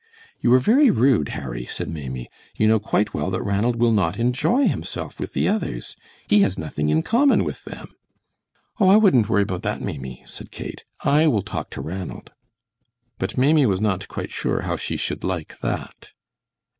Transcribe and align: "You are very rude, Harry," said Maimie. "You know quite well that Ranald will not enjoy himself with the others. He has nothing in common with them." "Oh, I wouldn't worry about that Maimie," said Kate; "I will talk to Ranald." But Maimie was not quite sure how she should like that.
"You 0.39 0.51
are 0.55 0.59
very 0.59 0.89
rude, 0.89 1.29
Harry," 1.29 1.67
said 1.67 1.87
Maimie. 1.87 2.27
"You 2.55 2.67
know 2.67 2.79
quite 2.79 3.13
well 3.13 3.29
that 3.29 3.43
Ranald 3.43 3.75
will 3.75 3.91
not 3.91 4.17
enjoy 4.17 4.67
himself 4.67 5.19
with 5.19 5.33
the 5.33 5.47
others. 5.47 5.95
He 6.27 6.39
has 6.39 6.57
nothing 6.57 6.89
in 6.89 7.03
common 7.03 7.43
with 7.43 7.65
them." 7.65 7.93
"Oh, 8.79 8.89
I 8.89 8.95
wouldn't 8.95 9.29
worry 9.29 9.43
about 9.43 9.61
that 9.61 9.79
Maimie," 9.79 10.23
said 10.25 10.49
Kate; 10.49 10.85
"I 11.01 11.27
will 11.27 11.43
talk 11.43 11.69
to 11.69 11.81
Ranald." 11.81 12.31
But 13.19 13.37
Maimie 13.37 13.67
was 13.67 13.79
not 13.79 14.07
quite 14.07 14.31
sure 14.31 14.61
how 14.63 14.75
she 14.75 14.97
should 14.97 15.23
like 15.23 15.59
that. 15.59 16.09